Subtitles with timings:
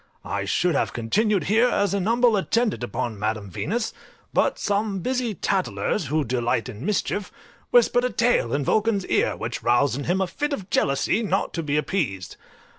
[0.25, 3.93] I should have continued here as an humble attendant upon Madam Venus,
[4.33, 7.31] but some busy tattlers, who delight in mischief,
[7.69, 11.53] whispered a tale in Vulcan's ear, which roused in him a fit of jealousy not
[11.53, 12.35] to be appeased.